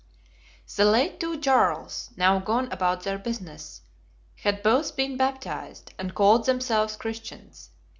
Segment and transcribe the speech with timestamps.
[0.77, 3.81] The late two Jarls, now gone about their business,
[4.37, 7.69] had both been baptized, and called themselves Christians.